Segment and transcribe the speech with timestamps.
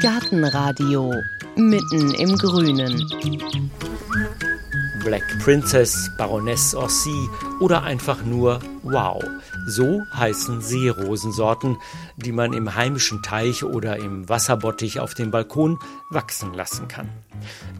[0.00, 1.12] Gartenradio
[1.56, 3.06] mitten im Grünen.
[5.04, 7.28] Black Princess, Baroness Orsi
[7.60, 9.22] oder einfach nur Wow.
[9.66, 11.76] So heißen Seerosensorten,
[12.16, 15.78] die man im heimischen Teich oder im Wasserbottich auf dem Balkon
[16.10, 17.08] wachsen lassen kann.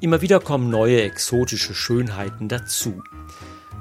[0.00, 3.02] Immer wieder kommen neue exotische Schönheiten dazu.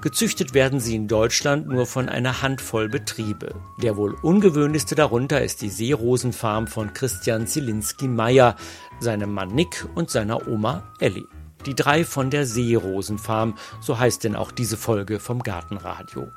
[0.01, 3.53] Gezüchtet werden sie in Deutschland nur von einer Handvoll Betriebe.
[3.81, 8.55] Der wohl ungewöhnlichste darunter ist die Seerosenfarm von Christian Zielinski-Meyer,
[9.01, 11.27] seinem Mann Nick und seiner Oma Ellie.
[11.65, 16.29] Die drei von der Seerosenfarm, so heißt denn auch diese Folge vom Gartenradio.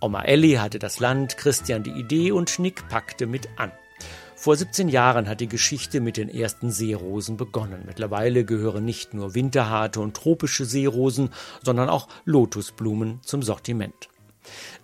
[0.00, 3.70] Oma Ellie hatte das Land, Christian die Idee und Nick packte mit an.
[4.46, 7.82] Vor 17 Jahren hat die Geschichte mit den ersten Seerosen begonnen.
[7.84, 11.30] Mittlerweile gehören nicht nur winterharte und tropische Seerosen,
[11.64, 14.08] sondern auch Lotusblumen zum Sortiment.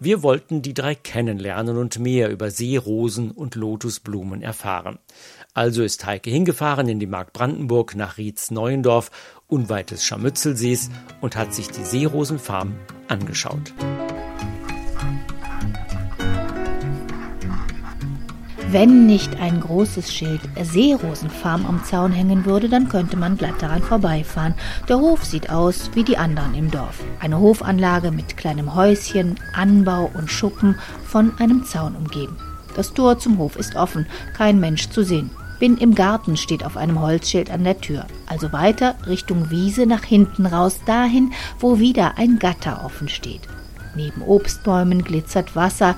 [0.00, 4.98] Wir wollten die drei kennenlernen und mehr über Seerosen und Lotusblumen erfahren.
[5.54, 9.12] Also ist Heike hingefahren in die Mark Brandenburg nach Rietz-Neuendorf,
[9.46, 12.74] unweit des Scharmützelsees, und hat sich die Seerosenfarm
[13.06, 13.72] angeschaut.
[18.72, 23.82] Wenn nicht ein großes Schild Seerosenfarm am Zaun hängen würde, dann könnte man glatt daran
[23.82, 24.54] vorbeifahren.
[24.88, 27.04] Der Hof sieht aus wie die anderen im Dorf.
[27.20, 32.38] Eine Hofanlage mit kleinem Häuschen, Anbau und Schuppen von einem Zaun umgeben.
[32.74, 35.28] Das Tor zum Hof ist offen, kein Mensch zu sehen.
[35.58, 38.06] Bin im Garten steht auf einem Holzschild an der Tür.
[38.24, 43.42] Also weiter Richtung Wiese nach hinten raus, dahin, wo wieder ein Gatter offen steht.
[43.94, 45.96] Neben Obstbäumen glitzert Wasser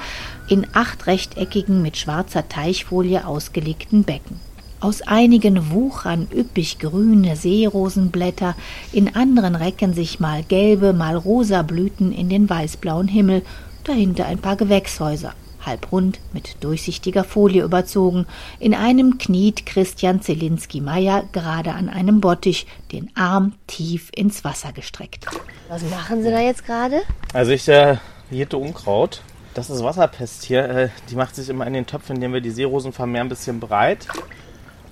[0.48, 4.40] in acht rechteckigen mit schwarzer Teichfolie ausgelegten Becken.
[4.80, 8.54] Aus einigen wuchern üppig grüne Seerosenblätter,
[8.92, 13.42] in anderen recken sich mal gelbe, mal rosa Blüten in den weißblauen Himmel,
[13.84, 15.32] dahinter ein paar Gewächshäuser,
[15.64, 18.26] halbrund mit durchsichtiger Folie überzogen.
[18.60, 25.24] In einem kniet Christian Zelinski-Meyer gerade an einem Bottich, den Arm tief ins Wasser gestreckt.
[25.68, 27.00] Was machen Sie da jetzt gerade?
[27.32, 27.96] Also ich äh,
[28.28, 29.22] hierte Unkraut.
[29.54, 30.68] Das ist Wasserpest hier.
[30.68, 33.30] Äh, die macht sich immer in den Töpfen, in denen wir die Seerosen vermehren, ein
[33.30, 34.08] bisschen breit.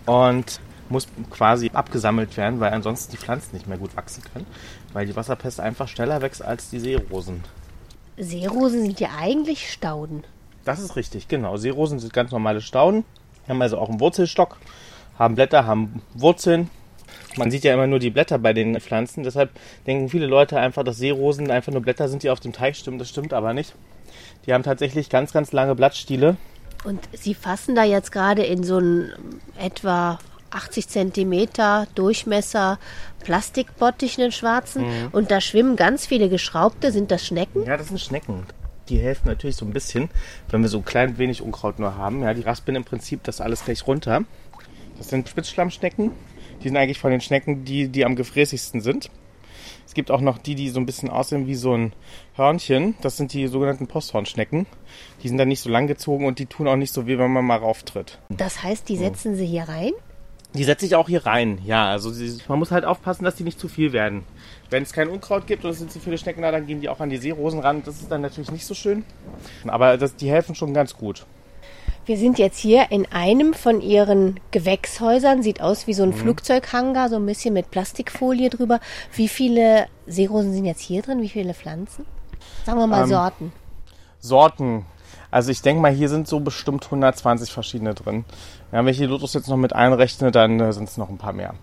[0.07, 4.47] Und muss quasi abgesammelt werden, weil ansonsten die Pflanzen nicht mehr gut wachsen können.
[4.93, 7.43] Weil die Wasserpest einfach schneller wächst als die Seerosen.
[8.17, 10.23] Seerosen sind ja eigentlich Stauden.
[10.65, 11.57] Das ist richtig, genau.
[11.57, 13.05] Seerosen sind ganz normale Stauden.
[13.49, 14.59] Haben also auch einen Wurzelstock,
[15.19, 16.71] haben Blätter, haben Wurzeln.
[17.37, 19.25] Man sieht ja immer nur die Blätter bei den Pflanzen.
[19.25, 19.51] Deshalb
[19.87, 22.99] denken viele Leute einfach, dass Seerosen einfach nur Blätter sind, die auf dem Teich stimmen.
[22.99, 23.75] Das stimmt aber nicht.
[24.47, 26.37] Die haben tatsächlich ganz, ganz lange Blattstiele.
[26.85, 29.13] Und Sie fassen da jetzt gerade in so einen
[29.57, 30.19] etwa
[30.51, 32.79] 80 Zentimeter Durchmesser
[33.21, 34.85] Plastikbottich, einen schwarzen.
[34.85, 35.09] Mhm.
[35.13, 36.93] Und da schwimmen ganz viele geschraubte.
[36.93, 37.65] Sind das Schnecken?
[37.65, 38.45] Ja, das sind Schnecken.
[38.89, 40.11] Die helfen natürlich so ein bisschen,
[40.51, 42.23] wenn wir so ein klein wenig Unkraut nur haben.
[42.23, 44.23] Ja, die raspeln im Prinzip das alles gleich runter.
[44.99, 46.11] Das sind Spitzschlammschnecken.
[46.63, 49.11] Die sind eigentlich von den Schnecken die, die am gefräßigsten sind.
[49.87, 51.93] Es gibt auch noch die, die so ein bisschen aussehen wie so ein
[52.35, 52.95] Hörnchen.
[53.03, 54.67] Das sind die sogenannten Posthornschnecken.
[55.23, 57.31] Die sind dann nicht so lang gezogen und die tun auch nicht so weh, wenn
[57.31, 58.19] man mal rauftritt.
[58.31, 59.93] Das heißt, die setzen Sie hier rein?
[60.55, 61.87] Die setze ich auch hier rein, ja.
[61.91, 62.13] Also
[62.49, 64.25] man muss halt aufpassen, dass die nicht zu viel werden.
[64.69, 66.91] Wenn es kein Unkraut gibt und es sind zu viele Schnecken da, dann gehen die
[66.91, 67.83] auch an die Seerosen ran.
[67.85, 69.05] Das ist dann natürlich nicht so schön.
[69.67, 71.27] Aber das, die helfen schon ganz gut.
[72.05, 75.43] Wir sind jetzt hier in einem von Ihren Gewächshäusern.
[75.43, 76.15] Sieht aus wie so ein mhm.
[76.15, 78.81] Flugzeughangar, so ein bisschen mit Plastikfolie drüber.
[79.15, 81.23] Wie viele Seerosen sind jetzt hier drin?
[81.23, 82.05] Wie viele Pflanzen?
[82.67, 83.53] Sagen wir mal ähm, Sorten.
[84.19, 84.85] Sorten.
[85.31, 88.25] Also ich denke mal, hier sind so bestimmt 120 verschiedene drin.
[88.73, 91.19] Ja, wenn ich die Lotus jetzt noch mit einrechne, dann äh, sind es noch ein
[91.19, 91.55] paar mehr.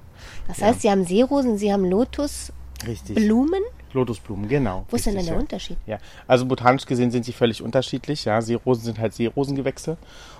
[0.48, 2.52] Das heißt, Sie haben Seerosen, Sie haben Lotus,
[2.88, 3.16] Richtig.
[3.16, 3.62] Blumen?
[3.94, 4.86] Lotusblumen, genau.
[4.90, 5.36] Wo ist denn der ja.
[5.36, 5.78] Unterschied?
[5.86, 8.26] Ja, also botanisch gesehen sind sie völlig unterschiedlich.
[8.26, 9.98] Ja, Seerosen sind halt Seerosengewächse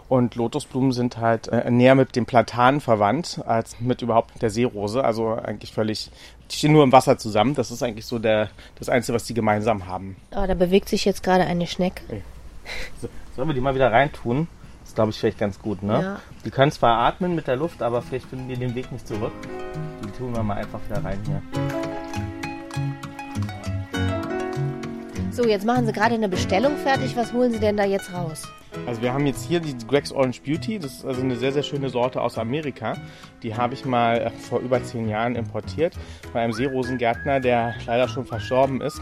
[0.08, 5.04] und Lotusblumen sind halt äh, näher mit dem Platanen verwandt als mit überhaupt der Seerose.
[5.04, 6.12] Also eigentlich völlig,
[6.52, 7.56] die stehen nur im Wasser zusammen.
[7.56, 10.16] Das ist eigentlich so der, das Einzige, was die gemeinsam haben.
[10.32, 12.04] Oh, da bewegt sich jetzt gerade eine Schnecke.
[12.08, 12.22] Okay.
[13.02, 14.48] So, sollen wir die mal wieder reintun?
[14.84, 16.02] Das glaube ich vielleicht ganz gut, ne?
[16.02, 16.20] Ja.
[16.46, 19.34] Die können zwar atmen mit der Luft, aber vielleicht finden die den Weg nicht zurück.
[20.04, 21.42] Die tun wir mal einfach wieder rein hier.
[25.42, 27.16] So, jetzt machen Sie gerade eine Bestellung fertig.
[27.16, 28.52] Was holen Sie denn da jetzt raus?
[28.86, 30.80] Also wir haben jetzt hier die Greg's Orange Beauty.
[30.80, 32.98] Das ist also eine sehr, sehr schöne Sorte aus Amerika.
[33.42, 35.94] Die habe ich mal äh, vor über zehn Jahren importiert
[36.34, 39.02] bei einem Seerosengärtner, der leider schon verstorben ist.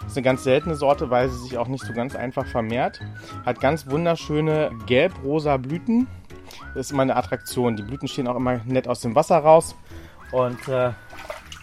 [0.00, 2.98] Das ist eine ganz seltene Sorte, weil sie sich auch nicht so ganz einfach vermehrt.
[3.44, 6.08] Hat ganz wunderschöne gelb-rosa Blüten.
[6.74, 7.76] Das ist immer eine Attraktion.
[7.76, 9.76] Die Blüten stehen auch immer nett aus dem Wasser raus.
[10.32, 10.90] Und äh,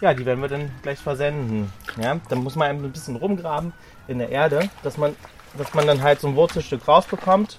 [0.00, 1.70] ja, die werden wir dann gleich versenden.
[2.00, 3.74] Ja, dann muss man ein bisschen rumgraben
[4.08, 5.16] in der Erde, dass man,
[5.56, 7.58] dass man dann halt so ein Wurzelstück rausbekommt.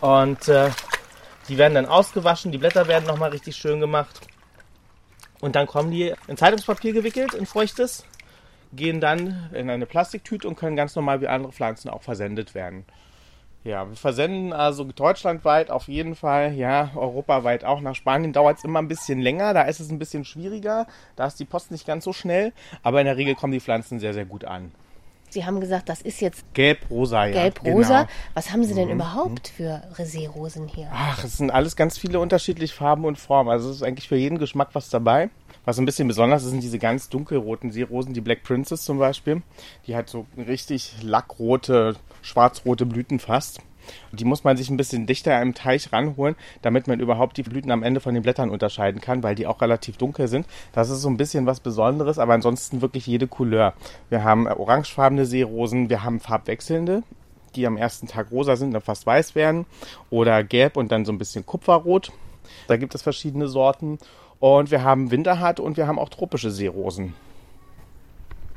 [0.00, 0.70] Und äh,
[1.48, 4.20] Die werden dann ausgewaschen, die Blätter werden nochmal richtig schön gemacht.
[5.40, 8.04] Und dann kommen die in Zeitungspapier gewickelt, in feuchtes,
[8.72, 12.84] gehen dann in eine Plastiktüte und können ganz normal wie andere Pflanzen auch versendet werden.
[13.64, 17.80] Ja, wir versenden also deutschlandweit auf jeden Fall, ja, europaweit auch.
[17.80, 20.86] Nach Spanien dauert es immer ein bisschen länger, da ist es ein bisschen schwieriger,
[21.16, 24.00] da ist die Post nicht ganz so schnell, aber in der Regel kommen die Pflanzen
[24.00, 24.72] sehr, sehr gut an.
[25.32, 27.32] Sie haben gesagt, das ist jetzt Gelb-rosa, ja.
[27.32, 28.02] gelb-rosa.
[28.02, 28.12] Genau.
[28.34, 30.90] Was haben Sie denn überhaupt für Resérosen hier?
[30.92, 33.48] Ach, es sind alles ganz viele unterschiedliche Farben und Formen.
[33.48, 35.30] Also es ist eigentlich für jeden Geschmack was dabei.
[35.64, 39.42] Was ein bisschen besonders ist, sind diese ganz dunkelroten Seerosen, die Black Princess zum Beispiel.
[39.86, 43.60] Die hat so richtig lackrote, schwarzrote Blüten fast.
[44.12, 47.70] Die muss man sich ein bisschen dichter im Teich ranholen, damit man überhaupt die Blüten
[47.70, 50.46] am Ende von den Blättern unterscheiden kann, weil die auch relativ dunkel sind.
[50.72, 53.74] Das ist so ein bisschen was Besonderes, aber ansonsten wirklich jede Couleur.
[54.10, 57.02] Wir haben orangefarbene Seerosen, wir haben farbwechselnde,
[57.54, 59.66] die am ersten Tag rosa sind, dann fast weiß werden,
[60.10, 62.12] oder gelb und dann so ein bisschen kupferrot.
[62.66, 63.98] Da gibt es verschiedene Sorten.
[64.40, 67.14] Und wir haben winterharte und wir haben auch tropische Seerosen.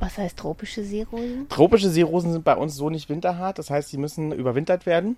[0.05, 1.49] Was heißt tropische Seerosen?
[1.49, 5.17] Tropische Seerosen sind bei uns so nicht winterhart, das heißt, sie müssen überwintert werden.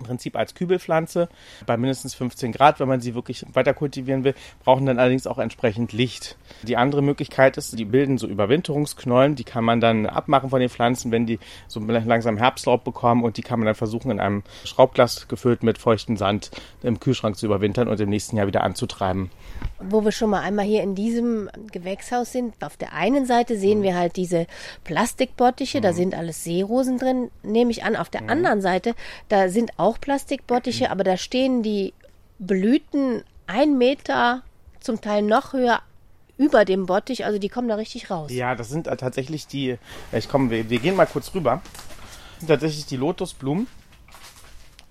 [0.00, 1.28] Im Prinzip als Kübelpflanze
[1.66, 5.38] bei mindestens 15 Grad, wenn man sie wirklich weiter kultivieren will, brauchen dann allerdings auch
[5.38, 6.36] entsprechend Licht.
[6.62, 10.70] Die andere Möglichkeit ist, die bilden so Überwinterungsknollen, die kann man dann abmachen von den
[10.70, 11.38] Pflanzen, wenn die
[11.68, 15.78] so langsam Herbstlaub bekommen und die kann man dann versuchen in einem Schraubglas gefüllt mit
[15.78, 16.50] feuchtem Sand
[16.82, 19.30] im Kühlschrank zu überwintern und im nächsten Jahr wieder anzutreiben.
[19.80, 23.82] Wo wir schon mal einmal hier in diesem Gewächshaus sind, auf der einen Seite sehen
[23.82, 24.46] wir halt diese
[24.84, 27.96] Plastikbottiche, da sind alles Seerosen drin, nehme ich an.
[27.96, 28.94] Auf der anderen Seite,
[29.28, 31.94] da sind auch Plastikbottiche, aber da stehen die
[32.38, 34.42] Blüten ein Meter,
[34.80, 35.80] zum Teil noch höher
[36.36, 38.30] über dem Bottich, also die kommen da richtig raus.
[38.32, 39.76] Ja, das sind äh, tatsächlich die,
[40.12, 41.60] ja, ich komme, wir, wir gehen mal kurz rüber.
[41.64, 43.66] Das sind tatsächlich die Lotusblumen,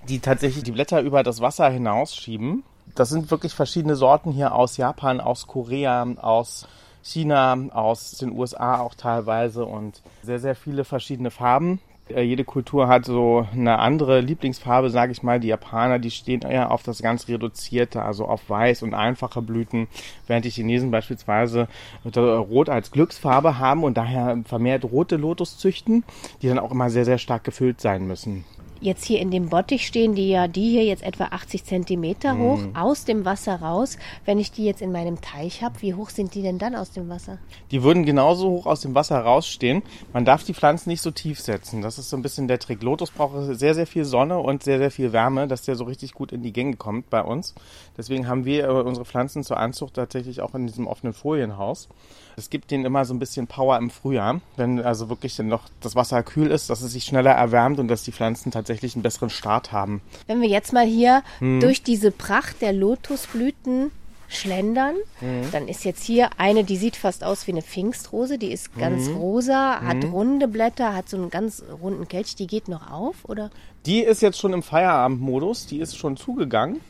[0.07, 2.63] die tatsächlich die Blätter über das Wasser hinausschieben.
[2.93, 6.67] Das sind wirklich verschiedene Sorten hier aus Japan, aus Korea, aus
[7.01, 11.79] China, aus den USA auch teilweise und sehr, sehr viele verschiedene Farben.
[12.09, 15.39] Äh, Jede Kultur hat so eine andere Lieblingsfarbe, sage ich mal.
[15.39, 19.87] Die Japaner, die stehen eher auf das ganz reduzierte, also auf weiß und einfache Blüten,
[20.27, 21.67] während die Chinesen beispielsweise
[22.03, 26.03] äh, Rot als Glücksfarbe haben und daher vermehrt rote Lotus züchten,
[26.41, 28.45] die dann auch immer sehr, sehr stark gefüllt sein müssen.
[28.81, 32.59] Jetzt hier in dem Bottich stehen die ja, die hier jetzt etwa 80 Zentimeter hoch,
[32.73, 33.97] aus dem Wasser raus.
[34.23, 36.91] Wenn ich die jetzt in meinem Teich habe, wie hoch sind die denn dann aus
[36.91, 37.39] dem Wasser?
[37.71, 39.83] Die würden genauso hoch aus dem Wasser rausstehen.
[40.13, 41.81] Man darf die Pflanzen nicht so tief setzen.
[41.81, 42.81] Das ist so ein bisschen der Trick.
[42.81, 46.13] Lotus braucht sehr, sehr viel Sonne und sehr, sehr viel Wärme, dass der so richtig
[46.13, 47.55] gut in die Gänge kommt bei uns.
[47.97, 51.89] Deswegen haben wir äh, unsere Pflanzen zur Anzucht tatsächlich auch in diesem offenen Folienhaus.
[52.37, 55.63] Es gibt denen immer so ein bisschen Power im Frühjahr, wenn also wirklich dann noch
[55.81, 59.03] das Wasser kühl ist, dass es sich schneller erwärmt und dass die Pflanzen tatsächlich einen
[59.03, 60.01] besseren Start haben.
[60.27, 63.91] Wenn wir jetzt mal hier durch diese Pracht der Lotusblüten
[64.29, 64.95] schlendern,
[65.51, 69.09] dann ist jetzt hier eine, die sieht fast aus wie eine Pfingstrose, die ist ganz
[69.09, 73.49] rosa, hat runde Blätter, hat so einen ganz runden Kelch, die geht noch auf, oder?
[73.85, 76.81] Die ist jetzt schon im Feierabendmodus, die ist schon zugegangen.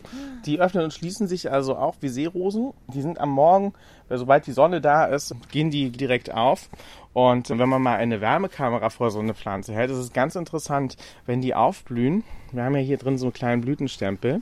[0.45, 2.73] Die öffnen und schließen sich also auch wie Seerosen.
[2.87, 3.73] Die sind am Morgen,
[4.09, 6.69] äh, sobald die Sonne da ist, gehen die direkt auf.
[7.13, 10.97] Und wenn man mal eine Wärmekamera vor so eine Pflanze hält, ist es ganz interessant,
[11.25, 12.23] wenn die aufblühen.
[12.51, 14.41] Wir haben ja hier drin so einen kleinen Blütenstempel.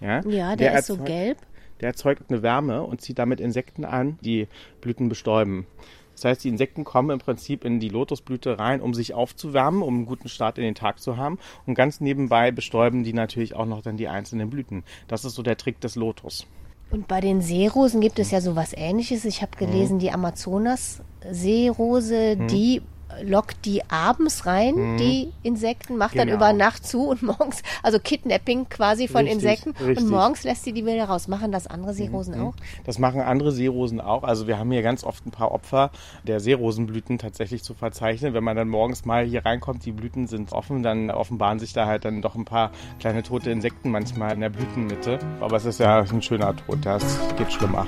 [0.00, 1.38] Ja, Ja, der, ist so gelb.
[1.80, 4.46] Der erzeugt eine Wärme und zieht damit Insekten an, die
[4.80, 5.66] Blüten bestäuben.
[6.14, 9.94] Das heißt, die Insekten kommen im Prinzip in die Lotusblüte rein, um sich aufzuwärmen, um
[9.94, 11.38] einen guten Start in den Tag zu haben.
[11.66, 14.84] Und ganz nebenbei bestäuben die natürlich auch noch dann die einzelnen Blüten.
[15.08, 16.46] Das ist so der Trick des Lotus.
[16.90, 19.24] Und bei den Seerosen gibt es ja sowas ähnliches.
[19.24, 22.82] Ich habe gelesen, die Amazonas-Seerose, die
[23.22, 26.36] lockt die abends rein, die Insekten, macht dann Genau.
[26.38, 29.98] über Nacht zu und morgens, also Kidnapping quasi von Richtig, Insekten richtig.
[30.04, 31.28] und morgens lässt sie die wieder raus.
[31.28, 32.54] Machen das andere Seerosen auch?
[32.84, 34.22] Das machen andere Seerosen auch.
[34.22, 35.90] Also wir haben hier ganz oft ein paar Opfer
[36.26, 38.34] der Seerosenblüten tatsächlich zu verzeichnen.
[38.34, 41.86] Wenn man dann morgens mal hier reinkommt, die Blüten sind offen, dann offenbaren sich da
[41.86, 45.18] halt dann doch ein paar kleine tote Insekten manchmal in der Blütenmitte.
[45.40, 47.02] Aber es ist ja ein schöner Tod, das
[47.36, 47.86] geht schlimmer.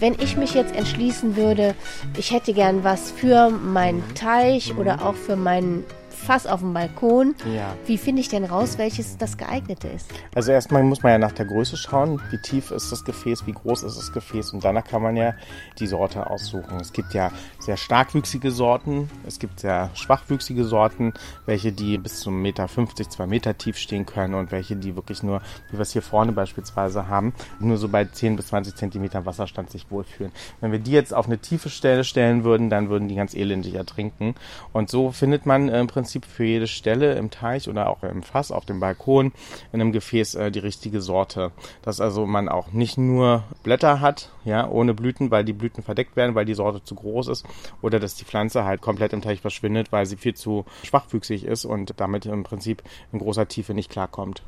[0.00, 1.74] Wenn ich mich jetzt entschließen würde,
[2.16, 5.84] ich hätte gern was für meinen Teich oder auch für meinen
[6.20, 7.74] Fass auf dem Balkon, Ja.
[7.86, 10.10] wie finde ich denn raus, welches das geeignete ist?
[10.34, 13.52] Also erstmal muss man ja nach der Größe schauen, wie tief ist das Gefäß, wie
[13.52, 15.34] groß ist das Gefäß und danach kann man ja
[15.78, 16.78] die Sorte aussuchen.
[16.80, 21.14] Es gibt ja sehr starkwüchsige Sorten, es gibt sehr schwachwüchsige Sorten,
[21.46, 25.22] welche die bis zum Meter 50, zwei Meter tief stehen können und welche die wirklich
[25.22, 29.26] nur, wie wir es hier vorne beispielsweise haben, nur so bei 10 bis 20 Zentimetern
[29.26, 30.32] Wasserstand sich wohlfühlen.
[30.60, 33.74] Wenn wir die jetzt auf eine tiefe Stelle stellen würden, dann würden die ganz elendig
[33.74, 34.34] ertrinken
[34.72, 38.02] und so findet man äh, im Prinzip Prinzip für jede Stelle im Teich oder auch
[38.02, 39.32] im Fass, auf dem Balkon,
[39.72, 41.52] in einem Gefäß äh, die richtige Sorte.
[41.82, 46.16] Dass also man auch nicht nur Blätter hat, ja, ohne Blüten, weil die Blüten verdeckt
[46.16, 47.46] werden, weil die Sorte zu groß ist,
[47.80, 51.64] oder dass die Pflanze halt komplett im Teich verschwindet, weil sie viel zu schwachwüchsig ist
[51.64, 54.42] und damit im Prinzip in großer Tiefe nicht klarkommt.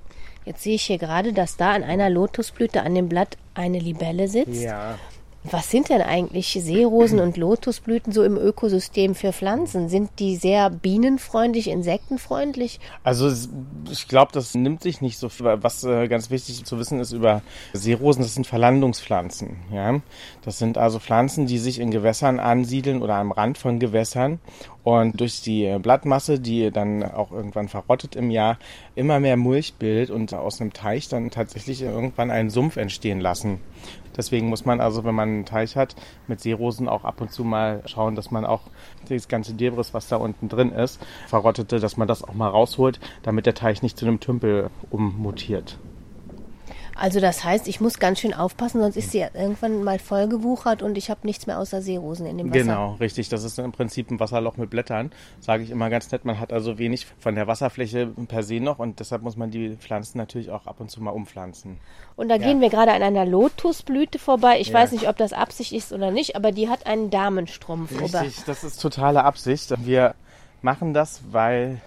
[0.45, 4.27] Jetzt sehe ich hier gerade, dass da an einer Lotusblüte an dem Blatt eine Libelle
[4.27, 4.61] sitzt.
[4.61, 4.99] Ja.
[5.45, 9.89] Was sind denn eigentlich Seerosen und Lotusblüten so im Ökosystem für Pflanzen?
[9.89, 12.79] Sind die sehr bienenfreundlich, insektenfreundlich?
[13.03, 13.29] Also
[13.91, 15.47] ich glaube, das nimmt sich nicht so viel.
[15.61, 19.57] Was äh, ganz wichtig zu wissen ist über Seerosen, das sind Verlandungspflanzen.
[19.73, 20.01] Ja?
[20.45, 24.39] Das sind also Pflanzen, die sich in Gewässern ansiedeln oder am Rand von Gewässern
[24.85, 28.59] und durch die Blattmasse, die dann auch irgendwann verrottet im Jahr,
[28.95, 33.61] immer mehr Mulch bildet und aus einem Teich dann tatsächlich irgendwann einen Sumpf entstehen lassen.
[34.17, 37.45] Deswegen muss man also, wenn man einen Teich hat, mit Seerosen auch ab und zu
[37.45, 38.63] mal schauen, dass man auch
[39.09, 43.01] das ganze Debris, was da unten drin ist, verrottete, dass man das auch mal rausholt,
[43.23, 45.79] damit der Teich nicht zu einem Tümpel ummutiert.
[46.95, 50.99] Also das heißt, ich muss ganz schön aufpassen, sonst ist sie irgendwann mal vollgewuchert und
[50.99, 52.61] ich habe nichts mehr außer Seerosen in dem Wasser.
[52.61, 53.29] Genau, richtig.
[53.29, 56.25] Das ist im Prinzip ein Wasserloch mit Blättern, sage ich immer ganz nett.
[56.25, 59.77] Man hat also wenig von der Wasserfläche per se noch und deshalb muss man die
[59.77, 61.79] Pflanzen natürlich auch ab und zu mal umpflanzen.
[62.17, 62.47] Und da ja.
[62.47, 64.61] gehen wir gerade an einer Lotusblüte vorbei.
[64.61, 64.75] Ich ja.
[64.75, 68.01] weiß nicht, ob das Absicht ist oder nicht, aber die hat einen Damenstrumpf.
[68.01, 69.73] Richtig, das ist totale Absicht.
[69.85, 70.15] Wir
[70.61, 71.81] machen das, weil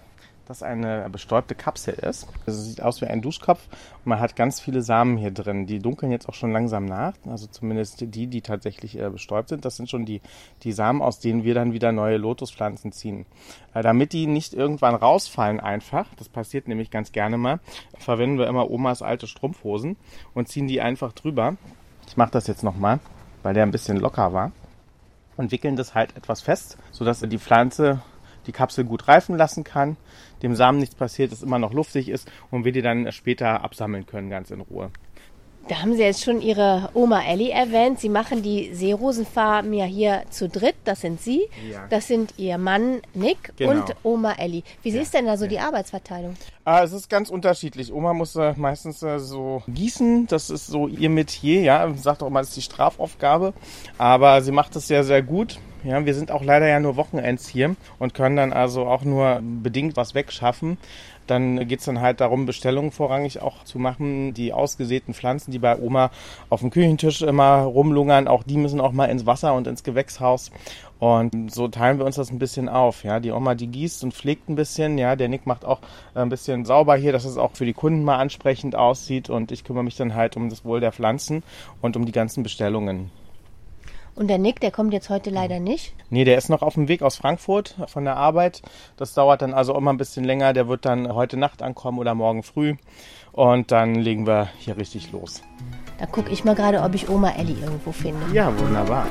[0.46, 2.26] das eine bestäubte Kapsel ist.
[2.46, 3.60] Also sieht aus wie ein Duschkopf
[3.98, 5.66] und man hat ganz viele Samen hier drin.
[5.66, 9.64] Die dunkeln jetzt auch schon langsam nach, also zumindest die, die tatsächlich äh, bestäubt sind.
[9.64, 10.20] Das sind schon die,
[10.62, 13.26] die Samen, aus denen wir dann wieder neue Lotuspflanzen ziehen.
[13.74, 17.60] Äh, damit die nicht irgendwann rausfallen einfach, das passiert nämlich ganz gerne mal,
[17.98, 19.96] verwenden wir immer Omas alte Strumpfhosen
[20.32, 21.56] und ziehen die einfach drüber.
[22.06, 23.00] Ich mache das jetzt nochmal,
[23.42, 24.52] weil der ein bisschen locker war
[25.36, 28.00] und wickeln das halt etwas fest, sodass die Pflanze
[28.46, 29.96] die Kapsel gut reifen lassen kann,
[30.42, 34.06] dem Samen nichts passiert, es immer noch luftig ist und wir die dann später absammeln
[34.06, 34.90] können, ganz in Ruhe.
[35.68, 37.98] Da haben Sie jetzt schon Ihre Oma Ellie erwähnt.
[37.98, 40.76] Sie machen die Seerosenfarm ja hier zu dritt.
[40.84, 41.86] Das sind Sie, ja.
[41.90, 43.72] das sind Ihr Mann Nick genau.
[43.72, 44.62] und Oma Ellie.
[44.82, 45.02] Wie ja.
[45.02, 46.36] ist denn da so die Arbeitsverteilung?
[46.64, 47.92] Ah, es ist ganz unterschiedlich.
[47.92, 50.28] Oma muss äh, meistens äh, so gießen.
[50.28, 51.62] Das ist so ihr Metier.
[51.62, 53.52] Ja, sagt auch mal, das ist die Strafaufgabe.
[53.98, 55.58] Aber sie macht es sehr, sehr gut.
[55.86, 59.40] Ja, wir sind auch leider ja nur Wochenends hier und können dann also auch nur
[59.62, 60.78] bedingt was wegschaffen.
[61.28, 64.34] Dann geht's dann halt darum, Bestellungen vorrangig auch zu machen.
[64.34, 66.10] Die ausgesäten Pflanzen, die bei Oma
[66.50, 70.50] auf dem Küchentisch immer rumlungern, auch die müssen auch mal ins Wasser und ins Gewächshaus.
[70.98, 73.04] Und so teilen wir uns das ein bisschen auf.
[73.04, 74.98] Ja, die Oma, die gießt und pflegt ein bisschen.
[74.98, 75.78] Ja, der Nick macht auch
[76.16, 79.30] ein bisschen sauber hier, dass es auch für die Kunden mal ansprechend aussieht.
[79.30, 81.44] Und ich kümmere mich dann halt um das Wohl der Pflanzen
[81.80, 83.12] und um die ganzen Bestellungen.
[84.16, 85.94] Und der Nick, der kommt jetzt heute leider nicht?
[86.08, 88.62] Nee, der ist noch auf dem Weg aus Frankfurt von der Arbeit.
[88.96, 90.54] Das dauert dann also immer ein bisschen länger.
[90.54, 92.76] Der wird dann heute Nacht ankommen oder morgen früh.
[93.32, 95.42] Und dann legen wir hier richtig los.
[95.98, 98.26] Da gucke ich mal gerade, ob ich Oma Elli irgendwo finde.
[98.32, 99.06] Ja, wunderbar.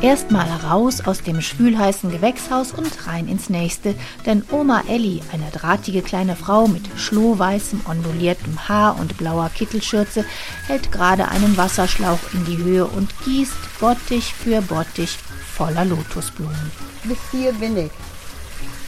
[0.00, 6.02] Erstmal raus aus dem schwülheißen Gewächshaus und rein ins nächste, denn Oma Elli, eine drahtige
[6.02, 10.24] kleine Frau mit schlohweißem, onduliertem Haar und blauer Kittelschürze,
[10.68, 15.18] hält gerade einen Wasserschlauch in die Höhe und gießt Bottich für Bottich
[15.56, 16.70] voller Lotusblumen.
[17.02, 17.90] Bis hier bin ich.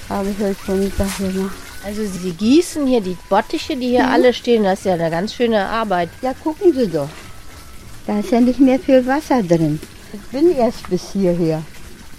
[0.09, 1.57] Habe ich heute schon Mittag gemacht.
[1.85, 4.13] Also Sie gießen hier die Bottiche, die hier mhm.
[4.13, 4.63] alle stehen.
[4.63, 6.11] Das ist ja eine ganz schöne Arbeit.
[6.23, 7.09] Ja, gucken Sie doch.
[8.07, 9.81] Da ist ja nicht mehr viel Wasser drin.
[10.13, 11.63] Ich bin erst bis hierher.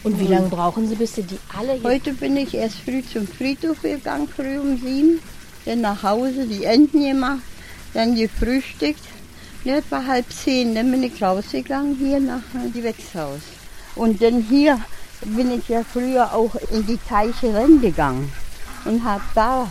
[0.04, 1.84] Und wie lange brauchen Sie, bis Sie die alle hier...
[1.84, 5.20] Heute bin ich erst früh zum Friedhof gegangen, früh um sieben.
[5.66, 7.42] Dann nach Hause die Enten gemacht,
[7.94, 9.04] dann gefrühstückt.
[9.64, 13.42] Ne, etwa halb zehn, dann bin ich rausgegangen hier nach dem Gewächshaus.
[13.96, 14.80] Und dann hier
[15.24, 18.32] bin ich ja früher auch in die Teiche reingegangen
[18.86, 19.68] und habe da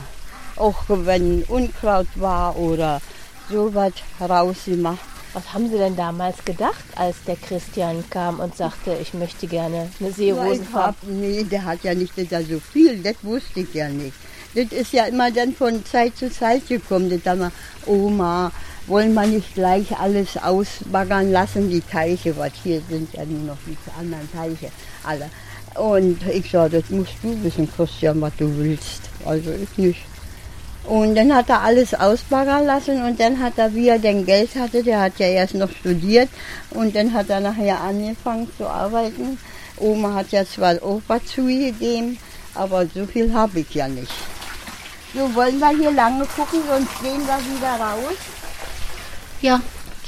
[0.55, 3.01] auch, wenn Unkraut war oder
[3.51, 5.10] sowas rausgemacht.
[5.33, 9.89] Was haben Sie denn damals gedacht, als der Christian kam und sagte, ich möchte gerne
[10.01, 11.07] eine Seerosenfarbe?
[11.07, 14.15] Nee, der hat ja nicht da so viel, das wusste ich ja nicht.
[14.57, 17.53] Das ist ja immer dann von Zeit zu Zeit gekommen, das haben wir,
[17.87, 18.51] Oma,
[18.89, 23.59] wollen wir nicht gleich alles ausbaggern lassen, die Teiche, was hier sind ja nur noch
[23.65, 24.73] die anderen Teiche,
[25.05, 25.31] alle.
[25.77, 29.03] Und ich sage, das musst du wissen, Christian, was du willst.
[29.25, 30.10] Also ich nicht.
[30.85, 34.55] Und dann hat er alles ausbaggern lassen und dann hat er, wie er denn Geld
[34.57, 36.29] hatte, der hat ja erst noch studiert
[36.71, 39.39] und dann hat er nachher angefangen zu arbeiten.
[39.77, 42.19] Oma hat ja zwar was zugegeben,
[42.55, 44.13] aber so viel habe ich ja nicht.
[45.15, 48.17] So wollen wir hier lange gucken, sonst gehen wir wieder raus.
[49.43, 49.61] Ja,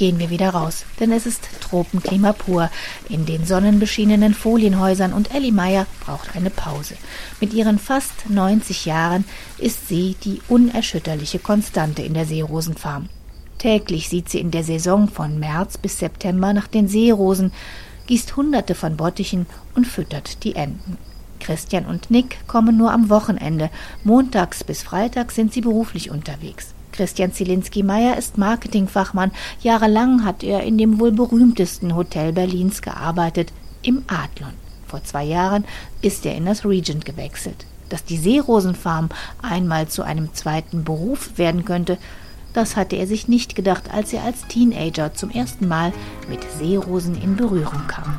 [0.03, 2.71] gehen wir wieder raus, denn es ist Tropenklima pur
[3.09, 6.97] in den sonnenbeschienenen Folienhäusern und Ellie Meyer braucht eine Pause.
[7.41, 9.25] Mit ihren fast 90 Jahren
[9.59, 13.11] ist sie die unerschütterliche Konstante in der Seerosenfarm.
[13.59, 17.53] Täglich sieht sie in der Saison von März bis September nach den Seerosen,
[18.09, 20.99] gießt hunderte von Bottichen und füttert die Enten.
[21.39, 23.71] Christian und Nick kommen nur am Wochenende.
[24.03, 26.75] Montags bis Freitags sind sie beruflich unterwegs.
[26.93, 29.33] Christian Zielinski-Meyer ist Marketingfachmann.
[29.61, 34.53] Jahrelang hat er in dem wohl berühmtesten Hotel Berlins gearbeitet, im Adlon.
[34.87, 35.65] Vor zwei Jahren
[36.03, 37.67] ist er in das Regent gewechselt.
[37.89, 39.09] Dass die Seerosenfarm
[39.41, 41.99] einmal zu einem zweiten Beruf werden könnte,
[42.53, 45.93] das hatte er sich nicht gedacht, als er als Teenager zum ersten Mal
[46.29, 48.19] mit Seerosen in Berührung kam.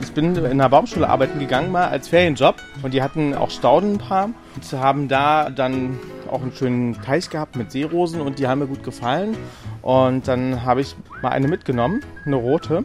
[0.00, 3.94] Ich bin in einer Baumschule arbeiten gegangen mal als Ferienjob und die hatten auch Stauden
[3.94, 5.98] ein paar und haben da dann
[6.30, 9.36] auch einen schönen Teich gehabt mit Seerosen und die haben mir gut gefallen.
[9.82, 12.84] Und dann habe ich mal eine mitgenommen, eine rote.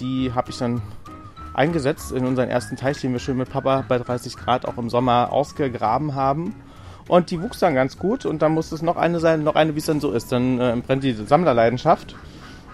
[0.00, 0.82] Die habe ich dann
[1.54, 4.90] eingesetzt in unseren ersten Teich, den wir schön mit Papa bei 30 Grad auch im
[4.90, 6.54] Sommer ausgegraben haben.
[7.08, 9.74] Und die wuchs dann ganz gut und dann muss es noch eine sein, noch eine,
[9.74, 10.32] wie es dann so ist.
[10.32, 12.16] Dann äh, brennt die Sammlerleidenschaft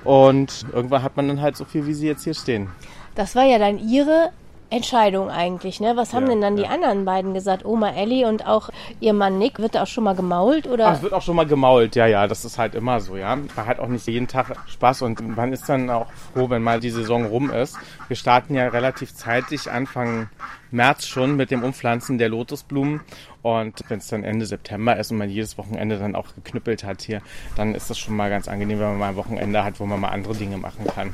[0.04, 2.68] und irgendwann hat man dann halt so viel, wie sie jetzt hier stehen.
[3.14, 4.30] Das war ja dann Ihre
[4.72, 5.96] Entscheidung eigentlich, ne?
[5.96, 6.70] Was haben Ja, denn dann die ja.
[6.70, 7.64] anderen beiden gesagt?
[7.64, 10.88] Oma Ellie und auch ihr Mann Nick, wird da auch schon mal gemault oder?
[10.88, 13.36] Ach, es wird auch schon mal gemault, ja, ja, das ist halt immer so, ja.
[13.36, 16.80] Man hat auch nicht jeden Tag Spaß und man ist dann auch froh, wenn mal
[16.80, 17.76] die Saison rum ist.
[18.08, 20.28] Wir starten ja relativ zeitig, Anfang
[20.70, 23.02] März schon mit dem Umpflanzen der Lotusblumen
[23.42, 27.02] und wenn es dann Ende September ist und man jedes Wochenende dann auch geknüppelt hat
[27.02, 27.20] hier,
[27.56, 30.00] dann ist das schon mal ganz angenehm, wenn man mal ein Wochenende hat, wo man
[30.00, 31.12] mal andere Dinge machen kann.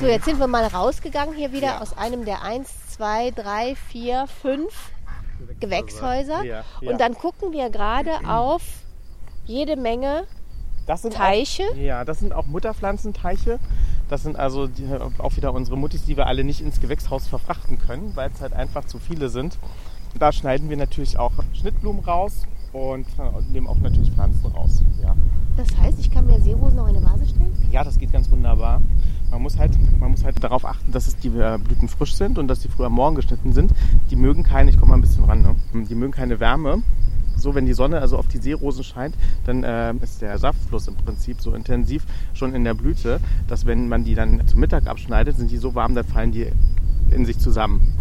[0.00, 4.26] So, jetzt sind wir mal rausgegangen hier wieder aus einem der eins, zwei, drei, vier,
[4.42, 4.90] fünf
[5.60, 6.44] Gewächshäuser.
[6.44, 6.90] Ja, ja.
[6.90, 8.62] Und dann gucken wir gerade auf
[9.44, 10.24] jede Menge
[10.86, 11.64] Das sind Teiche.
[11.72, 13.58] Auch, ja, das sind auch Mutterpflanzenteiche.
[14.08, 14.86] Das sind also die,
[15.18, 18.52] auch wieder unsere Muttis, die wir alle nicht ins Gewächshaus verfrachten können, weil es halt
[18.52, 19.58] einfach zu viele sind.
[20.18, 22.42] Da schneiden wir natürlich auch Schnittblumen raus
[22.76, 24.82] und äh, nehmen auch natürlich Pflanzen raus.
[25.02, 25.16] Ja.
[25.56, 27.52] Das heißt, ich kann mir Seerosen auch in eine Vase stellen?
[27.72, 28.82] ja, das geht ganz wunderbar.
[29.30, 32.38] Man muss halt, man muss halt darauf achten, dass es die äh, Blüten frisch sind
[32.38, 33.72] und dass die früh am Morgen geschnitten sind.
[34.10, 35.56] Die mögen keine, ich komme mal ein bisschen ran, ne?
[35.86, 36.82] die mögen keine Wärme.
[37.36, 40.94] So, wenn die Sonne also auf die Seerosen scheint, dann äh, ist der Saftfluss im
[40.96, 45.36] Prinzip so intensiv schon in der Blüte, dass wenn man die dann zum Mittag abschneidet,
[45.36, 46.46] sind die so warm, dann fallen die
[47.10, 47.92] in sich zusammen.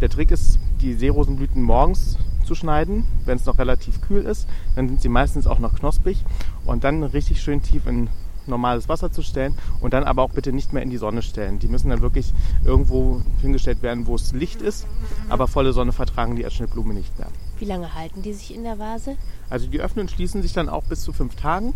[0.00, 4.48] Der Trick ist, die Seerosenblüten morgens zu schneiden, wenn es noch relativ kühl ist.
[4.76, 6.18] Dann sind sie meistens auch noch knospig
[6.64, 8.08] und dann richtig schön tief in
[8.46, 11.58] normales Wasser zu stellen und dann aber auch bitte nicht mehr in die Sonne stellen.
[11.58, 12.32] Die müssen dann wirklich
[12.64, 14.86] irgendwo hingestellt werden, wo es Licht ist,
[15.28, 17.28] aber volle Sonne vertragen die als Schnittblume nicht mehr.
[17.58, 19.16] Wie lange halten die sich in der Vase?
[19.50, 21.74] Also die öffnen und schließen sich dann auch bis zu fünf Tagen.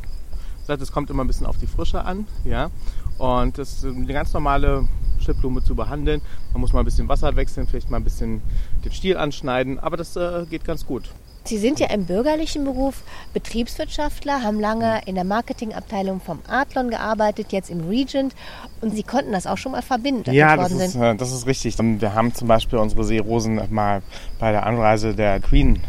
[0.61, 2.71] Das heißt, es kommt immer ein bisschen auf die Frische an, ja.
[3.17, 4.87] Und das ist eine ganz normale
[5.29, 6.21] Schnittblume zu behandeln.
[6.53, 8.41] Man muss mal ein bisschen Wasser wechseln, vielleicht mal ein bisschen
[8.85, 11.11] den Stiel anschneiden, aber das äh, geht ganz gut.
[11.45, 17.53] Sie sind ja im bürgerlichen Beruf Betriebswirtschaftler, haben lange in der Marketingabteilung vom Adlon gearbeitet,
[17.53, 18.35] jetzt im Regent
[18.83, 20.25] und Sie konnten das auch schon mal verbinden.
[20.25, 21.03] dass Ja, Sie das ist, sind.
[21.03, 21.77] äh, das ist richtig.
[21.79, 24.03] Wir haben zum Beispiel unsere Seerosen mal
[24.39, 25.81] bei der Anreise der Queen,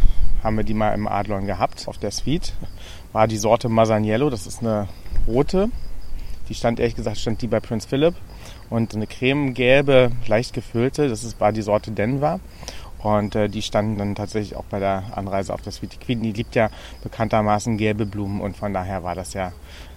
[0.43, 2.54] haben wir die mal im Adlon gehabt, auf der Suite.
[3.12, 4.88] War die Sorte Masaniello, das ist eine
[5.28, 5.69] rote.
[6.47, 8.15] Die stand, ehrlich gesagt, stand die bei Prince Philip.
[8.69, 12.39] Und eine cremegelbe, leicht gefüllte, das war die Sorte Denver.
[12.99, 15.93] Und äh, die standen dann tatsächlich auch bei der Anreise auf Suite.
[15.93, 16.69] Die Queen, die liebt ja
[17.01, 19.53] bekanntermaßen gelbe Blumen und von daher war das ja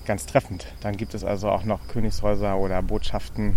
[0.06, 0.66] ganz treffend.
[0.80, 3.56] Dann gibt es also auch noch Königshäuser oder Botschaften,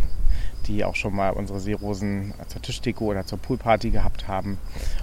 [0.67, 4.57] die auch schon mal unsere Seerosen zur Tischdeko oder zur Poolparty gehabt haben.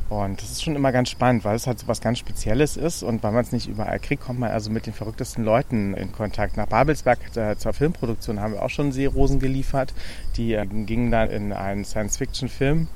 [0.09, 3.03] Und das ist schon immer ganz spannend, weil es halt so was ganz Spezielles ist
[3.03, 6.12] und weil man es nicht überall kriegt, kommt man also mit den verrücktesten Leuten in
[6.12, 6.57] Kontakt.
[6.57, 9.94] Nach Babelsberg äh, zur Filmproduktion haben wir auch schon Seerosen geliefert.
[10.37, 12.88] Die äh, gingen dann in einen Science-Fiction-Film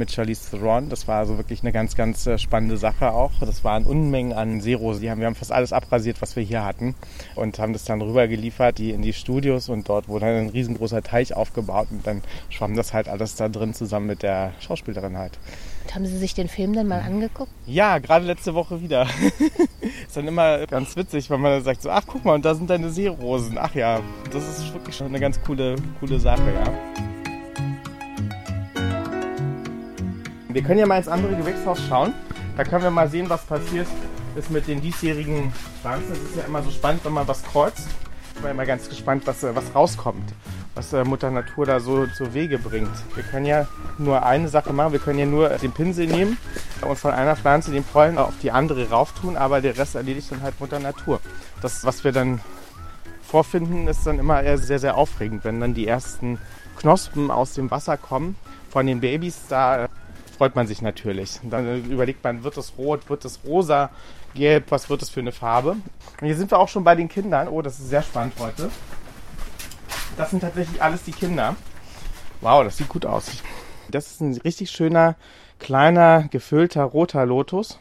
[0.00, 0.88] mit Charlize Theron.
[0.88, 3.30] Das war also wirklich eine ganz, ganz äh, spannende Sache auch.
[3.38, 5.02] Das waren Unmengen an Seerosen.
[5.02, 6.96] Die haben, wir haben fast alles abrasiert, was wir hier hatten
[7.36, 10.48] und haben das dann rüber geliefert, die in die Studios und dort wurde dann ein
[10.48, 15.16] riesengroßer Teich aufgebaut und dann schwamm das halt alles da drin zusammen mit der Schauspielerin
[15.16, 15.38] halt.
[15.84, 17.52] Und haben Sie sich den Film dann mal angeguckt?
[17.66, 19.06] Ja, gerade letzte Woche wieder.
[20.06, 22.54] ist dann immer ganz witzig, wenn man dann sagt so, ach guck mal, und da
[22.54, 23.58] sind deine Seerosen.
[23.58, 24.00] Ach ja,
[24.32, 27.09] das ist wirklich schon eine ganz coole, coole Sache, ja.
[30.54, 32.12] Wir können ja mal ins andere Gewächshaus schauen.
[32.56, 33.86] Da können wir mal sehen, was passiert
[34.36, 36.12] ist mit den diesjährigen Pflanzen.
[36.12, 37.88] Es ist ja immer so spannend, wenn man was kreuzt.
[38.34, 40.32] Ich bin immer ganz gespannt, was, äh, was rauskommt.
[40.74, 42.90] was äh, Mutter Natur da so zu Wege bringt.
[43.14, 43.66] Wir können ja
[43.98, 46.38] nur eine Sache machen, wir können ja nur den Pinsel nehmen
[46.80, 50.42] und von einer Pflanze den Pollen auf die andere rauftun, aber der Rest erledigt dann
[50.42, 51.20] halt Mutter Natur.
[51.60, 52.40] Das, was wir dann
[53.22, 56.38] vorfinden, ist dann immer sehr, sehr aufregend, wenn dann die ersten
[56.78, 58.36] Knospen aus dem Wasser kommen
[58.70, 59.88] von den Babys, da
[60.40, 61.38] freut man sich natürlich.
[61.42, 63.90] Dann überlegt man, wird es rot, wird es rosa,
[64.32, 65.72] gelb, was wird es für eine Farbe?
[65.72, 67.46] Und hier sind wir auch schon bei den Kindern.
[67.46, 68.70] Oh, das ist sehr spannend heute.
[70.16, 71.56] Das sind tatsächlich alles die Kinder.
[72.40, 73.30] Wow, das sieht gut aus.
[73.90, 75.16] Das ist ein richtig schöner,
[75.58, 77.78] kleiner, gefüllter roter Lotus.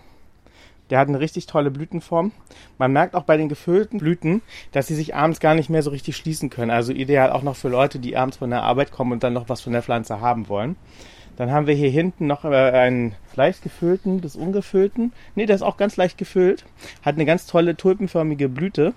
[0.89, 2.33] Der hat eine richtig tolle Blütenform.
[2.77, 4.41] Man merkt auch bei den gefüllten Blüten,
[4.73, 6.71] dass sie sich abends gar nicht mehr so richtig schließen können.
[6.71, 9.47] Also ideal auch noch für Leute, die abends von der Arbeit kommen und dann noch
[9.47, 10.75] was von der Pflanze haben wollen.
[11.39, 15.13] Dann haben wir hier hinten noch äh, einen leicht gefüllten bis ungefüllten.
[15.35, 16.65] Ne, der ist auch ganz leicht gefüllt.
[17.01, 18.93] Hat eine ganz tolle tulpenförmige Blüte.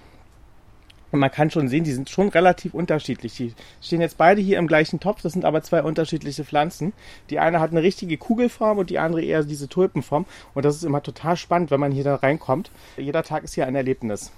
[1.12, 3.36] Und man kann schon sehen, die sind schon relativ unterschiedlich.
[3.36, 6.92] Die stehen jetzt beide hier im gleichen Topf, das sind aber zwei unterschiedliche Pflanzen.
[7.30, 10.26] Die eine hat eine richtige Kugelform und die andere eher diese Tulpenform.
[10.52, 12.72] Und das ist immer total spannend, wenn man hier da reinkommt.
[12.96, 14.32] Jeder Tag ist hier ein Erlebnis.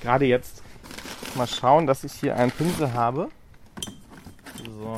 [0.00, 0.62] Gerade jetzt
[1.34, 3.30] mal schauen, dass ich hier einen Pinsel habe.
[4.64, 4.96] So.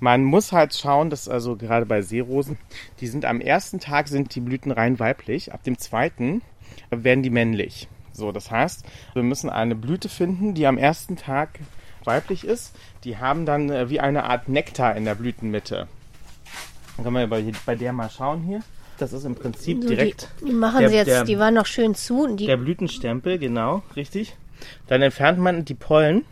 [0.00, 2.58] Man muss halt schauen, dass also gerade bei Seerosen,
[3.00, 6.42] die sind am ersten Tag sind die Blüten rein weiblich, ab dem zweiten
[6.90, 7.88] werden die männlich.
[8.12, 8.84] So, das heißt,
[9.14, 11.60] wir müssen eine Blüte finden, die am ersten Tag
[12.04, 12.74] weiblich ist.
[13.04, 15.86] Die haben dann äh, wie eine Art Nektar in der Blütenmitte.
[16.96, 18.62] Dann können wir bei, bei der mal schauen hier.
[18.98, 20.28] Das ist im Prinzip direkt.
[20.40, 22.36] Die, die machen der, sie jetzt, der, die waren noch schön zu.
[22.36, 24.36] Die, der Blütenstempel, genau, richtig.
[24.86, 26.24] Dann entfernt man die Pollen,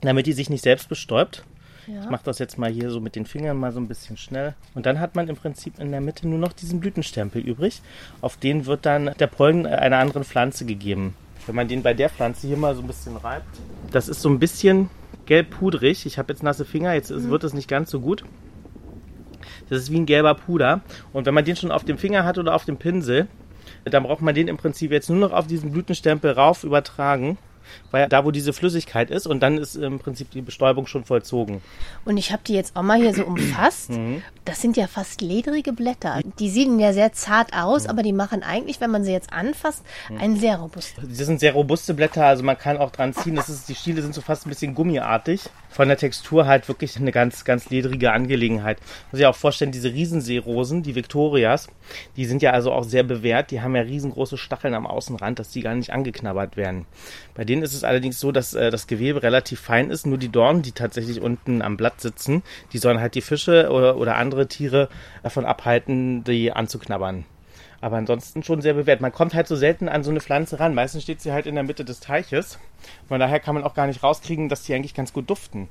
[0.00, 1.44] damit die sich nicht selbst bestäubt.
[1.86, 2.02] Ja.
[2.02, 4.54] Ich mache das jetzt mal hier so mit den Fingern mal so ein bisschen schnell.
[4.74, 7.80] Und dann hat man im Prinzip in der Mitte nur noch diesen Blütenstempel übrig.
[8.20, 11.14] Auf den wird dann der Pollen einer anderen Pflanze gegeben.
[11.46, 13.46] Wenn man den bei der Pflanze hier mal so ein bisschen reibt,
[13.92, 14.90] das ist so ein bisschen
[15.26, 16.06] gelb-pudrig.
[16.06, 17.30] Ich habe jetzt nasse Finger, jetzt mhm.
[17.30, 18.24] wird es nicht ganz so gut.
[19.68, 20.80] Das ist wie ein gelber Puder.
[21.12, 23.28] Und wenn man den schon auf dem Finger hat oder auf dem Pinsel,
[23.84, 27.38] dann braucht man den im Prinzip jetzt nur noch auf diesen Blütenstempel rauf übertragen
[27.90, 31.62] weil da, wo diese Flüssigkeit ist und dann ist im Prinzip die Bestäubung schon vollzogen.
[32.04, 33.90] Und ich habe die jetzt auch mal hier so umfasst.
[33.90, 34.22] Mhm.
[34.44, 36.20] Das sind ja fast ledrige Blätter.
[36.38, 37.90] Die sehen ja sehr zart aus, mhm.
[37.90, 40.18] aber die machen eigentlich, wenn man sie jetzt anfasst, mhm.
[40.18, 41.08] einen sehr robusten.
[41.08, 43.34] Das sind sehr robuste Blätter, also man kann auch dran ziehen.
[43.36, 45.42] Das ist, die Stiele sind so fast ein bisschen gummiartig.
[45.70, 48.78] Von der Textur halt wirklich eine ganz, ganz ledrige Angelegenheit.
[49.10, 51.68] Muss ich auch vorstellen, diese Riesenseerosen, die Victorias,
[52.16, 53.50] die sind ja also auch sehr bewährt.
[53.50, 56.86] Die haben ja riesengroße Stacheln am Außenrand, dass die gar nicht angeknabbert werden.
[57.34, 60.06] Bei denen ist es allerdings so, dass äh, das Gewebe relativ fein ist.
[60.06, 62.42] Nur die Dornen, die tatsächlich unten am Blatt sitzen,
[62.72, 64.88] die sollen halt die Fische oder, oder andere Tiere
[65.22, 67.24] davon abhalten, die anzuknabbern.
[67.80, 69.00] Aber ansonsten schon sehr bewährt.
[69.00, 70.74] Man kommt halt so selten an so eine Pflanze ran.
[70.74, 72.58] Meistens steht sie halt in der Mitte des Teiches.
[73.08, 75.68] Von daher kann man auch gar nicht rauskriegen, dass die eigentlich ganz gut duften.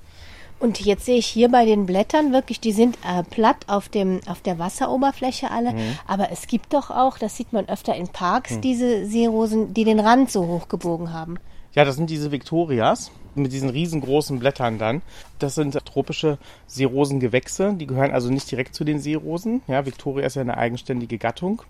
[0.59, 4.21] Und jetzt sehe ich hier bei den Blättern wirklich, die sind äh, platt auf, dem,
[4.27, 5.73] auf der Wasseroberfläche alle.
[5.73, 5.97] Mhm.
[6.07, 8.61] Aber es gibt doch auch, das sieht man öfter in Parks, mhm.
[8.61, 11.37] diese Seerosen, die den Rand so hoch gebogen haben.
[11.75, 15.01] Ja, das sind diese Victorias mit diesen riesengroßen Blättern dann.
[15.39, 17.73] Das sind tropische Seerosengewächse.
[17.73, 19.61] Die gehören also nicht direkt zu den Seerosen.
[19.67, 21.61] Ja, Victoria ist ja eine eigenständige Gattung.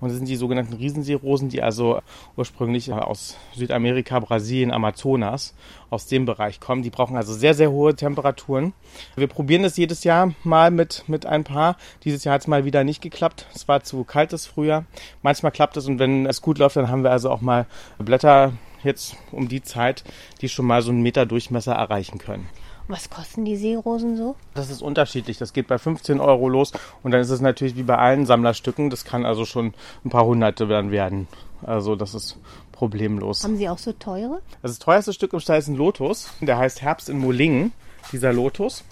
[0.00, 2.00] Und das sind die sogenannten Riesenseerosen, die also
[2.36, 5.54] ursprünglich aus Südamerika, Brasilien, Amazonas,
[5.90, 6.82] aus dem Bereich kommen.
[6.82, 8.72] Die brauchen also sehr, sehr hohe Temperaturen.
[9.14, 11.76] Wir probieren es jedes Jahr mal mit, mit ein paar.
[12.02, 13.46] Dieses Jahr hat es mal wieder nicht geklappt.
[13.54, 14.86] Es war zu kaltes Frühjahr.
[15.22, 17.66] Manchmal klappt es und wenn es gut läuft, dann haben wir also auch mal
[17.98, 18.52] Blätter
[18.84, 20.04] jetzt um die Zeit,
[20.40, 22.48] die schon mal so einen Meter Durchmesser erreichen können.
[22.88, 24.34] Was kosten die Seerosen so?
[24.54, 25.38] Das ist unterschiedlich.
[25.38, 28.90] Das geht bei 15 Euro los und dann ist es natürlich wie bei allen Sammlerstücken.
[28.90, 29.72] Das kann also schon
[30.04, 31.28] ein paar Hunderte dann werden.
[31.62, 32.38] Also das ist
[32.72, 33.44] problemlos.
[33.44, 34.42] Haben Sie auch so teure?
[34.62, 36.30] Das, das teuerste Stück im Stall ist ein Lotus.
[36.40, 37.72] Der heißt Herbst in Molingen,
[38.10, 38.84] dieser Lotus.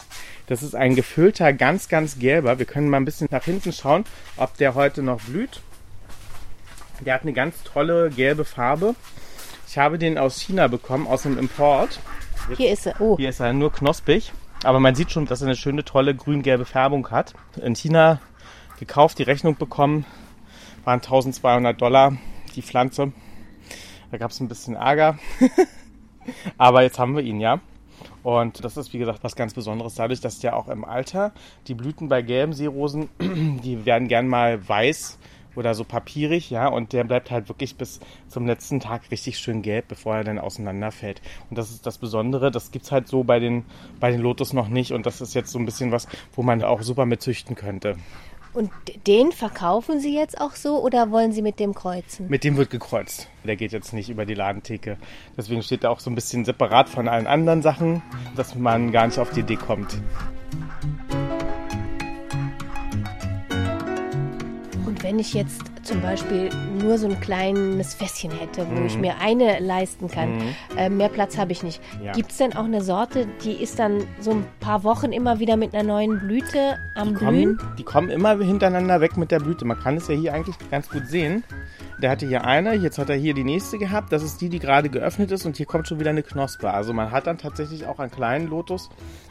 [0.47, 2.59] Das ist ein gefüllter, ganz, ganz gelber.
[2.59, 4.05] Wir können mal ein bisschen nach hinten schauen,
[4.37, 5.61] ob der heute noch blüht.
[7.05, 8.95] Der hat eine ganz tolle gelbe Farbe.
[9.71, 12.01] Ich habe den aus China bekommen, aus dem Import.
[12.57, 13.01] Hier ist er.
[13.01, 13.17] Oh.
[13.17, 14.33] Hier ist er nur knospig.
[14.65, 17.35] Aber man sieht schon, dass er eine schöne, tolle grün-gelbe Färbung hat.
[17.55, 18.19] In China
[18.81, 20.07] gekauft, die Rechnung bekommen,
[20.83, 22.17] waren 1200 Dollar
[22.57, 23.13] die Pflanze.
[24.11, 25.21] Da gab es ein bisschen Ärger.
[26.59, 27.61] Aber jetzt haben wir ihn, ja.
[28.25, 31.31] Und das ist, wie gesagt, was ganz Besonderes dadurch, dass ja auch im Alter
[31.69, 35.21] die Blüten bei gelben Seerosen, die werden gern mal weiß
[35.57, 39.63] oder so papierig, ja, und der bleibt halt wirklich bis zum letzten Tag richtig schön
[39.63, 41.21] gelb, bevor er dann auseinanderfällt.
[41.49, 43.65] Und das ist das Besondere, das gibt's halt so bei den,
[43.99, 46.63] bei den Lotus noch nicht und das ist jetzt so ein bisschen was, wo man
[46.63, 47.97] auch super mit züchten könnte.
[48.53, 48.71] Und
[49.07, 52.29] den verkaufen Sie jetzt auch so oder wollen Sie mit dem kreuzen?
[52.29, 53.29] Mit dem wird gekreuzt.
[53.45, 54.97] Der geht jetzt nicht über die Ladentheke.
[55.37, 58.03] Deswegen steht er auch so ein bisschen separat von allen anderen Sachen,
[58.35, 60.01] dass man gar nicht auf die Idee kommt.
[65.11, 68.87] Wenn ich jetzt zum Beispiel nur so ein kleines Fässchen hätte, wo mhm.
[68.87, 70.55] ich mir eine leisten kann, mhm.
[70.77, 71.81] äh, mehr Platz habe ich nicht.
[72.03, 72.13] Ja.
[72.13, 75.57] Gibt es denn auch eine Sorte, die ist dann so ein paar Wochen immer wieder
[75.57, 77.57] mit einer neuen Blüte am die Blühen?
[77.57, 79.65] Kommen, die kommen immer hintereinander weg mit der Blüte.
[79.65, 81.45] Man kann es ja hier eigentlich ganz gut sehen.
[82.03, 84.11] Der hatte hier eine, jetzt hat er hier die nächste gehabt.
[84.13, 86.71] Das ist die, die gerade geöffnet ist und hier kommt schon wieder eine Knospe.
[86.71, 88.89] Also man hat dann tatsächlich auch an kleinen Lotus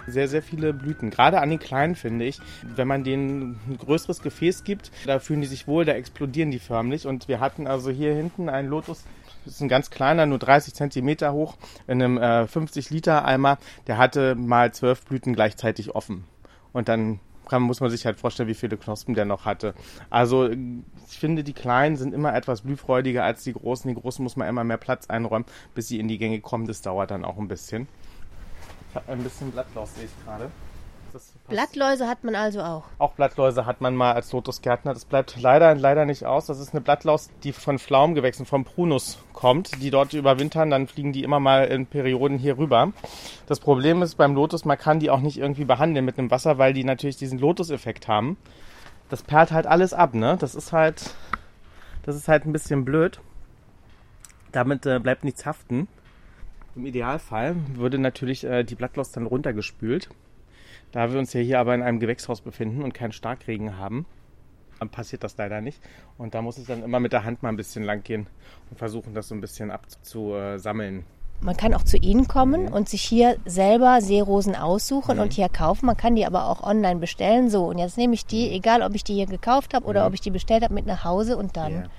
[0.07, 1.09] sehr, sehr viele Blüten.
[1.09, 2.39] Gerade an den kleinen finde ich,
[2.75, 5.93] wenn man denen ein größeres Gefäß gibt, da fühlen die sich wohl, da
[6.39, 7.07] explodieren die förmlich.
[7.07, 9.03] Und wir hatten also hier hinten einen Lotus,
[9.45, 13.57] das ist ein ganz kleiner, nur 30 Zentimeter hoch, in einem äh, 50 Liter Eimer.
[13.87, 16.25] Der hatte mal zwölf Blüten gleichzeitig offen.
[16.71, 19.73] Und dann kann, muss man sich halt vorstellen, wie viele Knospen der noch hatte.
[20.09, 23.89] Also ich finde, die Kleinen sind immer etwas blühfreudiger als die Großen.
[23.89, 26.67] Die Großen muss man immer mehr Platz einräumen, bis sie in die Gänge kommen.
[26.67, 27.87] Das dauert dann auch ein bisschen.
[28.89, 30.51] Ich habe ein bisschen Blattlaus, sehe ich gerade.
[31.47, 32.83] Blattläuse hat man also auch.
[32.97, 34.93] Auch Blattläuse hat man mal als Lotusgärtner.
[34.93, 36.45] Das bleibt leider, leider nicht aus.
[36.45, 40.69] Das ist eine Blattlaus, die von Pflaumgewächsen, vom Prunus kommt, die dort überwintern.
[40.69, 42.93] Dann fliegen die immer mal in Perioden hier rüber.
[43.47, 46.57] Das Problem ist beim Lotus, man kann die auch nicht irgendwie behandeln mit einem Wasser,
[46.57, 48.37] weil die natürlich diesen Lotus-Effekt haben.
[49.09, 50.37] Das perlt halt alles ab, ne?
[50.39, 51.15] Das ist halt,
[52.03, 53.19] das ist halt ein bisschen blöd.
[54.51, 55.87] Damit äh, bleibt nichts haften.
[56.75, 60.09] Im Idealfall würde natürlich äh, die Blattlaus dann runtergespült.
[60.91, 64.05] Da wir uns ja hier aber in einem Gewächshaus befinden und keinen Starkregen haben,
[64.79, 65.81] dann passiert das leider nicht.
[66.17, 68.27] Und da muss ich dann immer mit der Hand mal ein bisschen lang gehen
[68.69, 71.05] und versuchen, das so ein bisschen abzusammeln.
[71.41, 72.73] Man kann auch zu Ihnen kommen mhm.
[72.73, 75.23] und sich hier selber Seerosen aussuchen mhm.
[75.23, 75.85] und hier kaufen.
[75.85, 77.49] Man kann die aber auch online bestellen.
[77.49, 80.07] So, und jetzt nehme ich die, egal ob ich die hier gekauft habe oder mhm.
[80.07, 81.71] ob ich die bestellt habe, mit nach Hause und dann.
[81.71, 81.89] Yeah.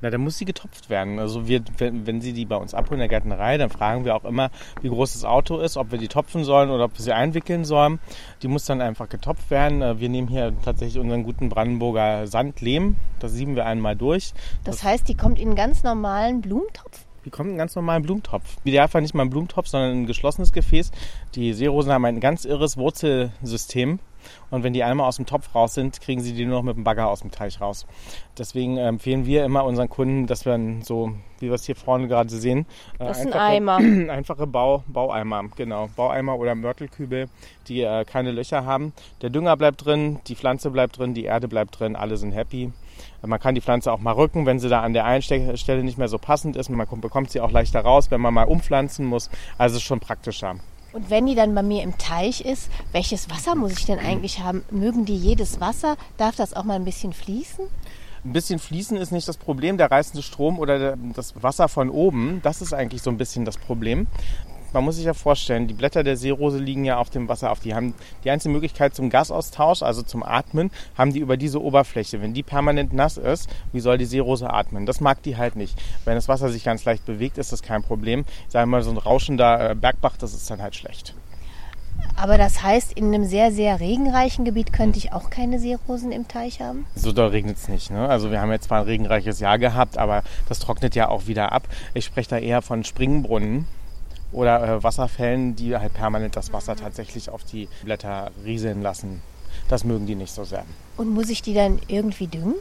[0.00, 1.18] Na, dann muss sie getopft werden.
[1.18, 4.14] Also wir, wenn, wenn Sie die bei uns abholen in der Gärtnerei, dann fragen wir
[4.14, 4.50] auch immer,
[4.82, 7.64] wie groß das Auto ist, ob wir die topfen sollen oder ob wir sie einwickeln
[7.64, 7.98] sollen.
[8.42, 9.82] Die muss dann einfach getopft werden.
[9.82, 12.96] Äh, wir nehmen hier tatsächlich unseren guten Brandenburger Sandlehm.
[13.20, 14.32] Das sieben wir einmal durch.
[14.64, 17.06] Das, das heißt, die kommt in einen ganz normalen Blumentopf?
[17.24, 18.58] Die kommt in einen ganz normalen Blumentopf.
[18.64, 20.90] Idealfall nicht mal ein Blumentopf, sondern ein geschlossenes Gefäß.
[21.34, 23.98] Die Seerosen haben ein ganz irres Wurzelsystem.
[24.50, 26.76] Und wenn die einmal aus dem Topf raus sind, kriegen sie die nur noch mit
[26.76, 27.86] dem Bagger aus dem Teich raus.
[28.38, 32.30] Deswegen empfehlen wir immer unseren Kunden, dass wir so, wie wir es hier vorne gerade
[32.30, 32.66] sehen,
[32.98, 33.76] äh, das ist ein Eimer.
[34.10, 37.28] einfache Bau, Baueimer, genau, Baueimer oder Mörtelkübel,
[37.68, 38.92] die äh, keine Löcher haben.
[39.22, 42.72] Der Dünger bleibt drin, die Pflanze bleibt drin, die Erde bleibt drin, alle sind happy.
[43.22, 45.98] Man kann die Pflanze auch mal rücken, wenn sie da an der einen Stelle nicht
[45.98, 46.68] mehr so passend ist.
[46.68, 49.30] Man bekommt sie auch leichter raus, wenn man mal umpflanzen muss.
[49.58, 50.56] Also ist schon praktischer.
[50.94, 54.38] Und wenn die dann bei mir im Teich ist, welches Wasser muss ich denn eigentlich
[54.38, 54.62] haben?
[54.70, 55.96] Mögen die jedes Wasser?
[56.18, 57.66] Darf das auch mal ein bisschen fließen?
[58.24, 59.76] Ein bisschen fließen ist nicht das Problem.
[59.76, 63.58] Der reißende Strom oder das Wasser von oben, das ist eigentlich so ein bisschen das
[63.58, 64.06] Problem
[64.74, 67.60] man muss sich ja vorstellen, die Blätter der Seerose liegen ja auf dem Wasser auf.
[67.60, 72.20] Die haben die einzige Möglichkeit zum Gasaustausch, also zum Atmen, haben die über diese Oberfläche.
[72.20, 74.84] Wenn die permanent nass ist, wie soll die Seerose atmen?
[74.84, 75.80] Das mag die halt nicht.
[76.04, 78.24] Wenn das Wasser sich ganz leicht bewegt, ist das kein Problem.
[78.48, 81.14] Sagen wir mal, so ein rauschender äh, Bergbach, das ist dann halt schlecht.
[82.16, 86.26] Aber das heißt, in einem sehr, sehr regenreichen Gebiet könnte ich auch keine Seerosen im
[86.26, 86.86] Teich haben?
[86.96, 87.90] So doll regnet es nicht.
[87.90, 88.08] Ne?
[88.08, 91.52] Also wir haben jetzt zwar ein regenreiches Jahr gehabt, aber das trocknet ja auch wieder
[91.52, 91.68] ab.
[91.94, 93.66] Ich spreche da eher von Springbrunnen
[94.34, 99.22] oder äh, Wasserfällen, die halt permanent das Wasser tatsächlich auf die Blätter rieseln lassen.
[99.68, 100.64] Das mögen die nicht so sehr.
[100.96, 102.56] Und muss ich die dann irgendwie düngen?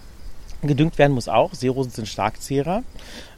[0.64, 1.54] Gedüngt werden muss auch.
[1.54, 2.84] Seerosen sind Starkzehrer.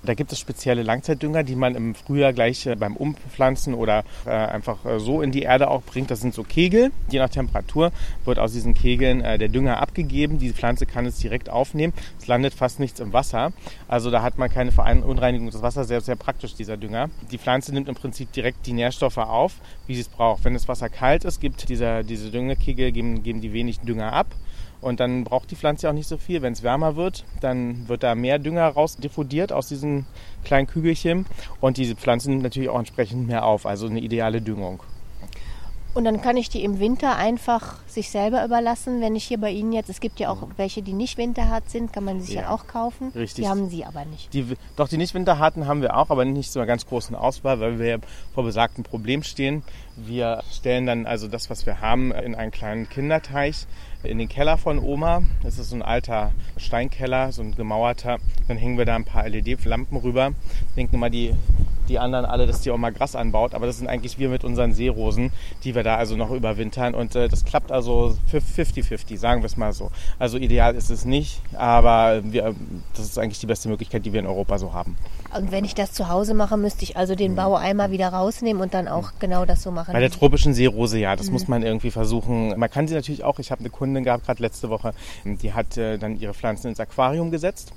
[0.03, 4.29] Da gibt es spezielle Langzeitdünger, die man im Frühjahr gleich äh, beim Umpflanzen oder äh,
[4.29, 6.11] einfach äh, so in die Erde auch bringt.
[6.11, 6.91] Das sind so Kegel.
[7.09, 7.91] Je nach Temperatur
[8.25, 10.37] wird aus diesen Kegeln der Dünger abgegeben.
[10.37, 11.93] Die Pflanze kann es direkt aufnehmen.
[12.19, 13.53] Es landet fast nichts im Wasser.
[13.87, 15.87] Also da hat man keine Verunreinigung des Wassers.
[15.87, 17.09] Sehr, sehr praktisch, dieser Dünger.
[17.31, 19.53] Die Pflanze nimmt im Prinzip direkt die Nährstoffe auf,
[19.87, 20.43] wie sie es braucht.
[20.43, 24.27] Wenn das Wasser kalt ist, gibt dieser, diese Düngekegel, geben, geben die wenig Dünger ab.
[24.85, 26.43] Und dann braucht die Pflanze auch nicht so viel.
[26.43, 30.05] Wenn es wärmer wird, dann wird da mehr Dünger raus diffundiert aus diesen
[30.43, 31.25] kleinen Kügelchen.
[31.59, 33.65] Und diese Pflanze nimmt natürlich auch entsprechend mehr auf.
[33.65, 34.83] Also eine ideale Düngung.
[35.95, 39.49] Und dann kann ich die im Winter einfach sich selber überlassen, wenn ich hier bei
[39.49, 40.51] Ihnen jetzt, es gibt ja auch mhm.
[40.57, 43.13] welche, die nicht winterhart sind, kann man sich ja, ja auch kaufen.
[43.15, 43.45] Richtig.
[43.45, 44.33] Die haben Sie aber nicht.
[44.33, 47.61] Die, doch, die nicht winterharten haben wir auch, aber nicht so einer ganz großen Auswahl,
[47.61, 48.01] weil wir
[48.33, 49.63] vor besagtem Problem stehen.
[49.95, 53.65] Wir stellen dann also das, was wir haben, in einen kleinen Kinderteich
[54.03, 55.23] in den Keller von Oma.
[55.43, 58.17] Das ist so ein alter Steinkeller, so ein gemauerter.
[58.47, 60.33] Dann hängen wir da ein paar LED-Lampen rüber.
[60.75, 61.33] Denken immer, die
[61.89, 63.53] die anderen alle, dass die auch mal Gras anbaut.
[63.53, 65.31] Aber das sind eigentlich wir mit unseren Seerosen,
[65.63, 66.93] die wir da also noch überwintern.
[66.93, 69.91] Und äh, das klappt also 50-50, sagen wir es mal so.
[70.19, 72.55] Also ideal ist es nicht, aber wir,
[72.95, 74.95] das ist eigentlich die beste Möglichkeit, die wir in Europa so haben.
[75.35, 78.73] Und wenn ich das zu Hause mache, müsste ich also den Baueimer wieder rausnehmen und
[78.73, 79.93] dann auch genau das so machen.
[79.93, 81.33] Bei der tropischen Seerose, ja, das mhm.
[81.33, 82.57] muss man irgendwie versuchen.
[82.57, 84.93] Man kann sie natürlich auch, ich habe eine Kundin gehabt, gerade letzte Woche,
[85.25, 87.73] die hat äh, dann ihre Pflanzen ins Aquarium gesetzt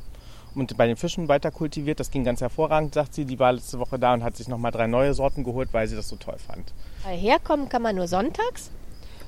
[0.59, 2.01] und bei den Fischen weiter kultiviert.
[2.01, 3.25] Das ging ganz hervorragend, sagt sie.
[3.25, 5.97] Die war letzte Woche da und hat sich nochmal drei neue Sorten geholt, weil sie
[5.97, 6.73] das so toll fand.
[7.05, 8.71] Herkommen kann man nur sonntags?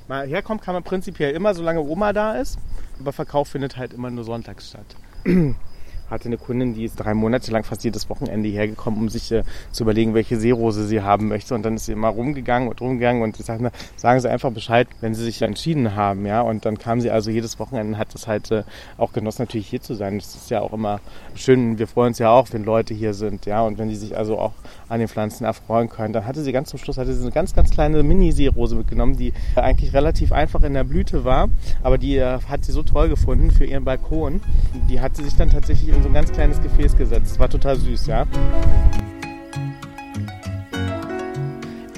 [0.07, 2.59] Mal herkommen kann man prinzipiell immer, solange Oma da ist.
[2.99, 4.85] Aber Verkauf findet halt immer nur sonntags statt.
[6.11, 9.43] hatte eine Kundin, die ist drei Monate lang fast jedes Wochenende hergekommen, um sich äh,
[9.71, 11.55] zu überlegen, welche Seerose sie haben möchte.
[11.55, 14.87] Und dann ist sie immer rumgegangen und rumgegangen und ich sagte, sagen Sie einfach Bescheid,
[14.99, 16.25] wenn Sie sich entschieden haben.
[16.25, 16.41] ja.
[16.41, 18.63] Und dann kam sie also jedes Wochenende und hat das halt äh,
[18.97, 20.19] auch genossen, natürlich hier zu sein.
[20.19, 20.99] Das ist ja auch immer
[21.35, 21.79] schön.
[21.79, 23.45] Wir freuen uns ja auch, wenn Leute hier sind.
[23.45, 23.61] ja.
[23.61, 24.53] Und wenn die sich also auch
[24.89, 26.13] an den Pflanzen erfreuen können.
[26.13, 29.33] Dann hatte sie ganz zum Schluss hatte sie eine ganz, ganz kleine Mini-Seerose mitgenommen, die
[29.55, 31.49] eigentlich relativ einfach in der Blüte war.
[31.81, 34.41] Aber die äh, hat sie so toll gefunden für ihren Balkon.
[34.89, 37.31] Die hat sie sich dann tatsächlich in so ein ganz kleines Gefäß gesetzt.
[37.31, 38.25] Das war total süß, ja.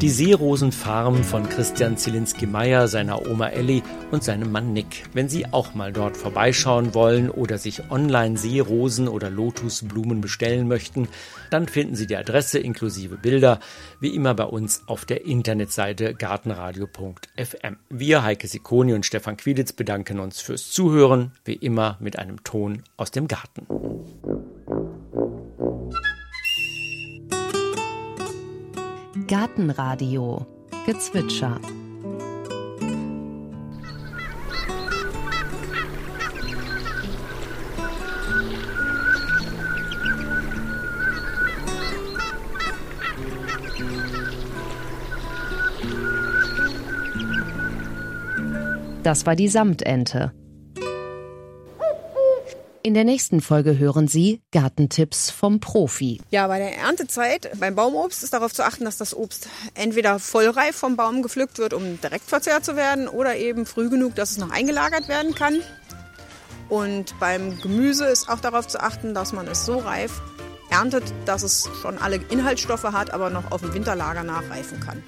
[0.04, 5.06] Die Seerosenfarm von Christian Zielinski-Meyer, seiner Oma Elli und seinem Mann Nick.
[5.14, 11.08] Wenn Sie auch mal dort vorbeischauen wollen oder sich online Seerosen oder Lotusblumen bestellen möchten,
[11.52, 13.62] dann finden Sie die Adresse inklusive Bilder
[14.02, 17.78] wie immer bei uns auf der Internetseite gartenradio.fm.
[17.90, 22.84] Wir, Heike Sikoni und Stefan Quiditz, bedanken uns fürs Zuhören, wie immer mit einem Ton
[22.98, 23.66] aus dem Garten.
[29.34, 30.46] Gartenradio
[30.86, 31.60] Gezwitscher
[49.02, 50.32] Das war die Samtente.
[52.86, 56.20] In der nächsten Folge hören Sie Gartentipps vom Profi.
[56.32, 60.76] Ja, bei der Erntezeit beim Baumobst ist darauf zu achten, dass das Obst entweder vollreif
[60.76, 64.38] vom Baum gepflückt wird, um direkt verzehrt zu werden, oder eben früh genug, dass es
[64.38, 65.62] noch eingelagert werden kann.
[66.68, 70.22] Und beim Gemüse ist auch darauf zu achten, dass man es so reif
[70.70, 75.02] erntet, dass es schon alle Inhaltsstoffe hat, aber noch auf dem Winterlager nachreifen kann.